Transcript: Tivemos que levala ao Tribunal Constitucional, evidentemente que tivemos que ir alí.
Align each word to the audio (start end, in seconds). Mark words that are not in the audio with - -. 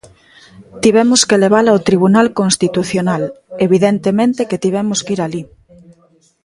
Tivemos 0.83 1.21
que 1.27 1.41
levala 1.43 1.69
ao 1.71 1.83
Tribunal 1.87 2.27
Constitucional, 2.39 3.23
evidentemente 3.65 4.47
que 4.49 4.61
tivemos 4.65 4.99
que 5.03 5.13
ir 5.15 5.21
alí. 5.23 5.43